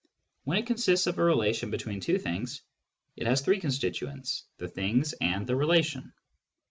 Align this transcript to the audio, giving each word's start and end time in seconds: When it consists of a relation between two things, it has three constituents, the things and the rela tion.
When 0.45 0.57
it 0.57 0.65
consists 0.65 1.05
of 1.05 1.19
a 1.19 1.23
relation 1.23 1.69
between 1.69 1.99
two 1.99 2.17
things, 2.17 2.63
it 3.15 3.27
has 3.27 3.41
three 3.41 3.59
constituents, 3.59 4.45
the 4.57 4.67
things 4.67 5.13
and 5.21 5.45
the 5.45 5.53
rela 5.53 5.85
tion. 5.85 6.11